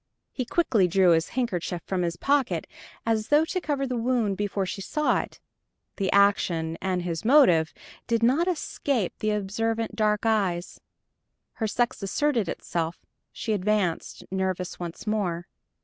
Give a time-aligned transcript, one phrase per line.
[0.31, 2.65] He quickly drew his handkerchief from his pocket,
[3.05, 5.39] as though to cover the wound before she saw it.
[5.97, 7.71] The action and its motive
[8.07, 10.81] did not escape the observant dark eyes.
[11.53, 15.45] Her sex asserted itself; she advanced, nervous once more.